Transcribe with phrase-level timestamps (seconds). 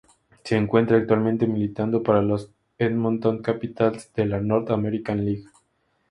[0.43, 5.45] Se encuentra actualmente militando para los Edmonton Capitals de la North American League.